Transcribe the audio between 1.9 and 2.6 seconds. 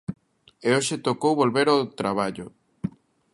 traballo.